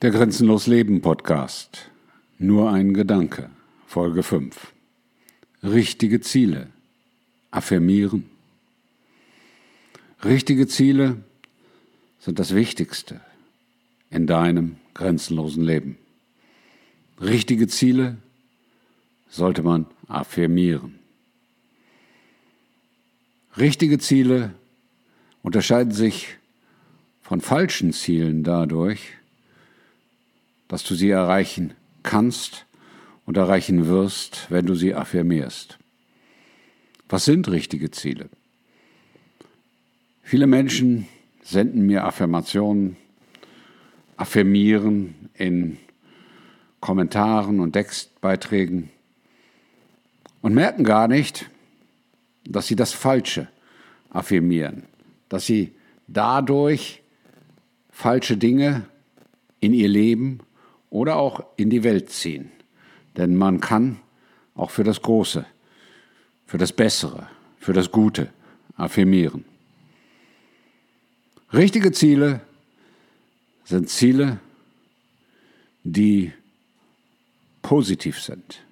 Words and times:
Der 0.00 0.12
Grenzenlos 0.12 0.68
Leben 0.68 1.00
Podcast. 1.00 1.90
Nur 2.38 2.70
ein 2.70 2.94
Gedanke. 2.94 3.50
Folge 3.88 4.22
5. 4.22 4.72
Richtige 5.64 6.20
Ziele. 6.20 6.68
Affirmieren. 7.50 8.30
Richtige 10.24 10.68
Ziele 10.68 11.16
sind 12.20 12.38
das 12.38 12.54
Wichtigste 12.54 13.20
in 14.08 14.28
deinem 14.28 14.76
grenzenlosen 14.94 15.64
Leben. 15.64 15.98
Richtige 17.20 17.66
Ziele 17.66 18.18
sollte 19.28 19.64
man 19.64 19.84
affirmieren. 20.06 21.00
Richtige 23.56 23.98
Ziele 23.98 24.54
unterscheiden 25.42 25.92
sich 25.92 26.36
von 27.20 27.40
falschen 27.40 27.92
Zielen 27.92 28.44
dadurch, 28.44 29.18
dass 30.68 30.84
du 30.84 30.94
sie 30.94 31.10
erreichen 31.10 31.74
kannst 32.02 32.66
und 33.26 33.36
erreichen 33.36 33.86
wirst, 33.86 34.46
wenn 34.50 34.66
du 34.66 34.74
sie 34.74 34.94
affirmierst. 34.94 35.78
Was 37.08 37.24
sind 37.24 37.48
richtige 37.48 37.90
Ziele? 37.90 38.28
Viele 40.22 40.46
Menschen 40.46 41.08
senden 41.42 41.86
mir 41.86 42.04
Affirmationen, 42.04 42.96
affirmieren 44.16 45.30
in 45.34 45.78
Kommentaren 46.80 47.60
und 47.60 47.72
Textbeiträgen 47.72 48.90
und 50.42 50.54
merken 50.54 50.84
gar 50.84 51.08
nicht, 51.08 51.50
dass 52.44 52.66
sie 52.66 52.76
das 52.76 52.92
Falsche 52.92 53.48
affirmieren, 54.10 54.84
dass 55.28 55.46
sie 55.46 55.72
dadurch 56.06 57.02
falsche 57.90 58.36
Dinge 58.36 58.86
in 59.60 59.74
ihr 59.74 59.88
Leben 59.88 60.40
oder 60.90 61.16
auch 61.16 61.44
in 61.56 61.70
die 61.70 61.84
Welt 61.84 62.10
ziehen. 62.10 62.50
Denn 63.16 63.36
man 63.36 63.60
kann 63.60 63.98
auch 64.54 64.70
für 64.70 64.84
das 64.84 65.02
Große, 65.02 65.44
für 66.46 66.58
das 66.58 66.72
Bessere, 66.72 67.28
für 67.58 67.72
das 67.72 67.90
Gute 67.90 68.30
affirmieren. 68.76 69.44
Richtige 71.52 71.92
Ziele 71.92 72.40
sind 73.64 73.88
Ziele, 73.88 74.38
die 75.84 76.32
positiv 77.62 78.20
sind. 78.20 78.62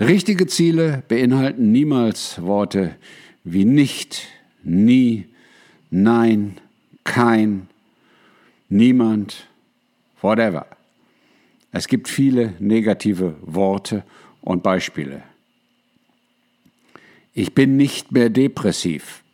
Richtige 0.00 0.46
Ziele 0.46 1.02
beinhalten 1.06 1.70
niemals 1.70 2.42
Worte 2.42 2.96
wie 3.44 3.64
nicht, 3.64 4.26
nie, 4.62 5.26
nein, 5.90 6.60
kein, 7.04 7.68
niemand, 8.68 9.46
whatever. 10.20 10.66
Es 11.76 11.88
gibt 11.88 12.08
viele 12.08 12.54
negative 12.60 13.36
Worte 13.40 14.04
und 14.42 14.62
Beispiele. 14.62 15.24
Ich 17.32 17.52
bin 17.52 17.76
nicht 17.76 18.12
mehr 18.12 18.30
depressiv. 18.30 19.24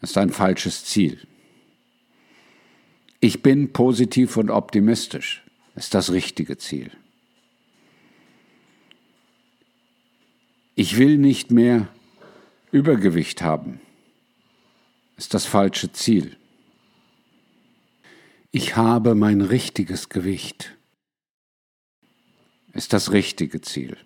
Das 0.00 0.10
ist 0.10 0.16
ein 0.16 0.30
falsches 0.30 0.84
Ziel. 0.84 1.18
Ich 3.18 3.42
bin 3.42 3.72
positiv 3.72 4.36
und 4.36 4.48
optimistisch. 4.48 5.42
Das 5.74 5.86
ist 5.86 5.94
das 5.94 6.12
richtige 6.12 6.56
Ziel. 6.56 6.92
Ich 10.76 10.98
will 10.98 11.18
nicht 11.18 11.50
mehr 11.50 11.88
Übergewicht 12.70 13.42
haben. 13.42 13.80
Das 15.16 15.24
ist 15.24 15.34
das 15.34 15.46
falsche 15.46 15.90
Ziel. 15.90 16.36
Ich 18.56 18.76
habe 18.76 19.16
mein 19.16 19.40
richtiges 19.40 20.10
Gewicht. 20.10 20.76
Ist 22.72 22.92
das 22.92 23.10
richtige 23.10 23.60
Ziel. 23.62 23.96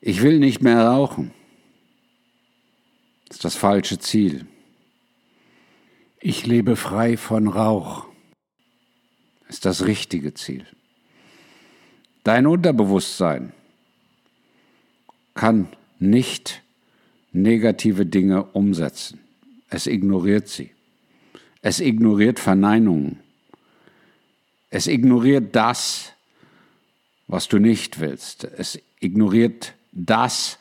Ich 0.00 0.22
will 0.22 0.38
nicht 0.38 0.62
mehr 0.62 0.80
rauchen. 0.80 1.32
Ist 3.28 3.44
das 3.44 3.56
falsche 3.56 3.98
Ziel. 3.98 4.46
Ich 6.20 6.46
lebe 6.46 6.76
frei 6.76 7.16
von 7.16 7.48
Rauch. 7.48 8.06
Ist 9.48 9.64
das 9.64 9.86
richtige 9.86 10.34
Ziel. 10.34 10.68
Dein 12.22 12.46
Unterbewusstsein 12.46 13.52
kann 15.34 15.66
nicht 15.98 16.62
negative 17.32 18.06
Dinge 18.06 18.44
umsetzen. 18.44 19.18
Es 19.70 19.86
ignoriert 19.86 20.48
sie. 20.48 20.70
Es 21.60 21.80
ignoriert 21.80 22.38
Verneinungen. 22.38 23.20
Es 24.70 24.86
ignoriert 24.86 25.54
das, 25.54 26.12
was 27.26 27.48
du 27.48 27.58
nicht 27.58 28.00
willst. 28.00 28.44
Es 28.44 28.80
ignoriert 29.00 29.74
das, 29.92 30.58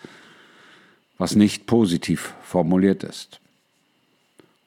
was 1.18 1.36
nicht 1.36 1.66
positiv 1.66 2.34
formuliert 2.44 3.04
ist. 3.04 3.40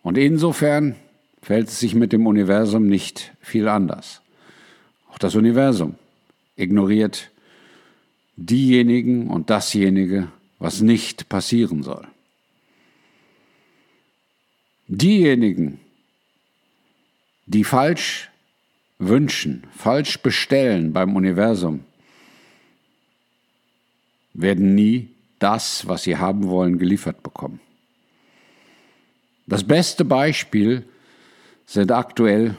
Und 0.03 0.19
insofern 0.19 0.97
fällt 1.43 1.69
es 1.69 1.81
sich 1.81 1.95
mit 1.95 2.13
dem 2.13 2.27
Universum 2.27 2.87
nicht 2.87 3.33
viel 3.41 3.69
anders. 3.69 4.21
Auch 5.11 5.19
das 5.19 5.35
Universum 5.35 5.95
ignoriert 6.57 7.31
diejenigen 8.37 9.29
und 9.29 9.51
dasjenige, 9.51 10.29
was 10.59 10.81
nicht 10.81 11.29
passieren 11.29 11.83
soll. 11.83 12.07
Diejenigen, 14.93 15.79
die 17.47 17.63
falsch 17.63 18.29
wünschen, 18.99 19.63
falsch 19.71 20.19
bestellen 20.19 20.93
beim 20.93 21.15
Universum, 21.15 21.85
werden 24.35 24.75
nie 24.75 25.11
das, 25.39 25.87
was 25.87 26.03
sie 26.03 26.17
haben 26.17 26.49
wollen, 26.49 26.81
geliefert 26.81 27.23
bekommen. 27.23 27.61
Das 29.47 29.63
beste 29.63 30.05
Beispiel 30.05 30.85
sind 31.67 31.93
aktuell 31.93 32.57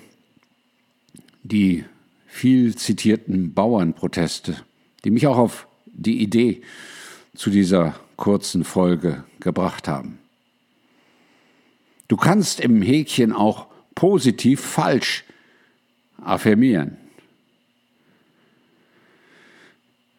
die 1.44 1.84
viel 2.28 2.78
zitierten 2.78 3.54
Bauernproteste, 3.54 4.56
die 5.04 5.12
mich 5.12 5.28
auch 5.28 5.38
auf 5.38 5.68
die 5.86 6.22
Idee 6.22 6.62
zu 7.36 7.50
dieser 7.50 8.00
kurzen 8.16 8.64
Folge 8.64 9.26
gebracht 9.42 9.90
haben. 9.90 10.21
Du 12.12 12.18
kannst 12.18 12.60
im 12.60 12.82
Häkchen 12.82 13.32
auch 13.32 13.68
positiv 13.96 14.60
falsch 14.60 15.24
affirmieren. 16.22 16.98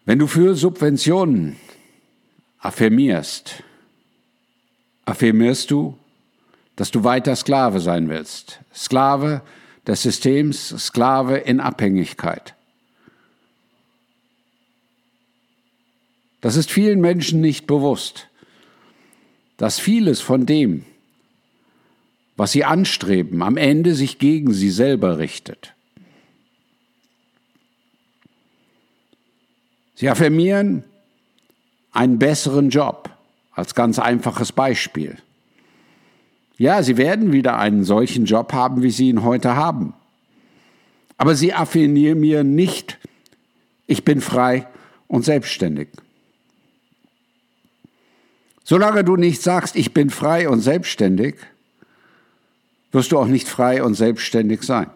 Wenn 0.06 0.19
du 0.19 0.26
für 0.26 0.54
Subventionen 0.54 1.56
affirmierst, 2.60 3.62
affirmierst 5.04 5.70
du, 5.70 5.98
dass 6.76 6.91
du 6.91 7.04
weiter 7.04 7.36
Sklave 7.36 7.78
sein 7.78 8.08
willst. 8.08 8.60
Sklave 8.75 9.42
des 9.86 10.00
Systems, 10.00 10.70
Sklave 10.70 11.36
in 11.36 11.60
Abhängigkeit. 11.60 12.54
Das 16.41 16.56
ist 16.56 16.70
vielen 16.70 17.02
Menschen 17.02 17.42
nicht 17.42 17.66
bewusst, 17.66 18.28
dass 19.58 19.78
vieles 19.78 20.22
von 20.22 20.47
dem, 20.47 20.86
was 22.42 22.50
sie 22.50 22.64
anstreben, 22.64 23.41
am 23.41 23.56
Ende 23.56 23.94
sich 23.94 24.19
gegen 24.19 24.53
sie 24.53 24.70
selber 24.70 25.19
richtet. 25.19 25.75
Sie 29.94 30.10
affirmieren 30.10 30.82
einen 31.92 32.19
besseren 32.19 32.70
Job 32.70 33.10
als 33.52 33.76
ganz 33.76 34.00
einfaches 34.00 34.50
Beispiel. 34.50 35.19
Ja, 36.58 36.82
sie 36.82 36.97
werden 36.97 37.31
wieder 37.31 37.60
einen 37.60 37.84
solchen 37.84 38.25
Job 38.25 38.52
haben, 38.52 38.82
wie 38.82 38.90
sie 38.90 39.11
ihn 39.11 39.22
heute 39.22 39.55
haben. 39.55 39.94
Aber 41.19 41.37
sie 41.37 41.55
affirmieren 41.55 42.56
nicht, 42.56 42.99
ich 43.87 44.05
bin 44.05 44.20
frei 44.20 44.66
und 45.06 45.25
selbstständig. 45.25 45.90
Solange 48.64 49.05
du 49.05 49.14
nicht 49.14 49.43
sagst, 49.43 49.76
ich 49.76 49.94
bin 49.94 50.11
frei 50.11 50.49
und 50.49 50.58
selbstständig, 50.58 51.37
wirst 52.92 53.12
du 53.12 53.18
auch 53.18 53.26
nicht 53.26 53.48
frei 53.48 53.82
und 53.82 53.94
selbstständig 53.94 54.62
sein. 54.62 54.90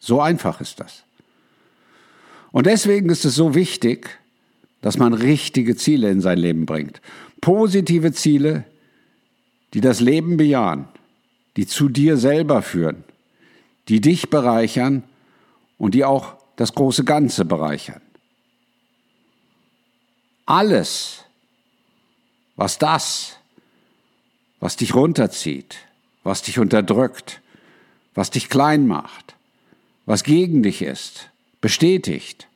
So 0.00 0.20
einfach 0.20 0.60
ist 0.60 0.80
das. 0.80 1.04
Und 2.52 2.66
deswegen 2.66 3.10
ist 3.10 3.24
es 3.24 3.34
so 3.34 3.54
wichtig, 3.54 4.18
dass 4.80 4.96
man 4.98 5.12
richtige 5.12 5.76
Ziele 5.76 6.10
in 6.10 6.20
sein 6.20 6.38
Leben 6.38 6.66
bringt. 6.66 7.00
Positive 7.40 8.12
Ziele, 8.12 8.64
die 9.74 9.80
das 9.80 10.00
Leben 10.00 10.36
bejahen, 10.36 10.88
die 11.56 11.66
zu 11.66 11.88
dir 11.88 12.16
selber 12.16 12.62
führen, 12.62 13.04
die 13.88 14.00
dich 14.00 14.30
bereichern 14.30 15.04
und 15.78 15.94
die 15.94 16.04
auch 16.04 16.36
das 16.56 16.74
große 16.74 17.04
Ganze 17.04 17.44
bereichern. 17.44 18.00
Alles, 20.46 21.24
was 22.56 22.78
das, 22.78 23.36
was 24.58 24.76
dich 24.76 24.94
runterzieht, 24.94 25.76
was 26.30 26.42
dich 26.42 26.60
unterdrückt, 26.60 27.40
was 28.14 28.30
dich 28.30 28.48
klein 28.48 28.86
macht, 28.86 29.34
was 30.06 30.22
gegen 30.22 30.62
dich 30.62 30.80
ist, 30.80 31.28
bestätigt, 31.60 32.46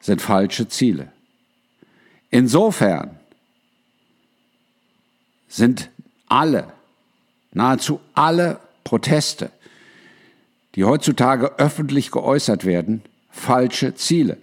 sind 0.00 0.22
falsche 0.22 0.66
Ziele. 0.66 1.12
Insofern 2.30 3.18
sind 5.46 5.90
alle, 6.26 6.72
nahezu 7.52 8.00
alle 8.14 8.60
Proteste, 8.82 9.50
die 10.76 10.84
heutzutage 10.84 11.58
öffentlich 11.58 12.10
geäußert 12.10 12.64
werden, 12.64 13.02
falsche 13.30 13.94
Ziele, 13.94 14.38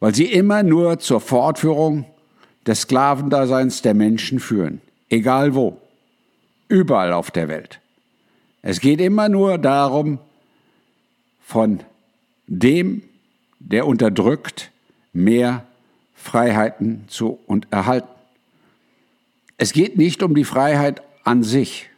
weil 0.00 0.14
sie 0.14 0.26
immer 0.26 0.62
nur 0.62 0.98
zur 0.98 1.22
Fortführung 1.22 2.04
des 2.66 2.82
Sklavendaseins 2.82 3.80
der 3.80 3.94
Menschen 3.94 4.38
führen, 4.38 4.82
egal 5.08 5.54
wo, 5.54 5.80
überall 6.68 7.12
auf 7.12 7.30
der 7.30 7.48
Welt. 7.48 7.80
Es 8.62 8.80
geht 8.80 9.00
immer 9.00 9.28
nur 9.28 9.58
darum, 9.58 10.18
von 11.44 11.80
dem, 12.46 13.02
der 13.58 13.86
unterdrückt, 13.86 14.70
mehr 15.12 15.66
Freiheiten 16.14 17.04
zu 17.08 17.38
und 17.46 17.66
erhalten. 17.70 18.08
Es 19.58 19.72
geht 19.72 19.96
nicht 19.96 20.22
um 20.22 20.34
die 20.34 20.44
Freiheit 20.44 21.02
an 21.22 21.42
sich. 21.42 21.90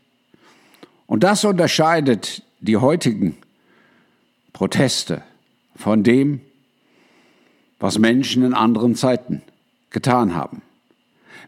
Und 1.07 1.23
das 1.23 1.45
unterscheidet 1.45 2.43
die 2.61 2.77
heutigen 2.77 3.37
Proteste 4.53 5.23
von 5.77 6.03
dem, 6.03 6.41
was 7.79 7.99
Menschen 7.99 8.43
in 8.43 8.55
anderen 8.55 8.95
Zeiten 8.97 9.43
getan 9.91 10.35
haben. 10.35 10.63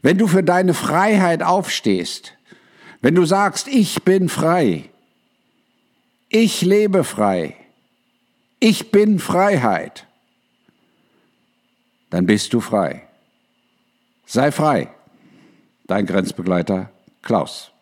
Wenn 0.02 0.18
du 0.18 0.28
für 0.28 0.42
deine 0.44 0.74
Freiheit 0.74 1.42
aufstehst, 1.42 2.34
wenn 3.00 3.14
du 3.14 3.24
sagst, 3.24 3.68
ich 3.68 4.02
bin 4.02 4.28
frei, 4.28 4.90
ich 6.28 6.62
lebe 6.62 7.04
frei, 7.04 7.56
ich 8.60 8.90
bin 8.90 9.18
Freiheit, 9.18 10.06
dann 12.10 12.26
bist 12.26 12.52
du 12.52 12.60
frei. 12.60 13.06
Sei 14.26 14.52
frei. 14.52 14.90
Dein 15.86 16.04
Grenzbegleiter 16.04 16.90
Klaus. 17.22 17.72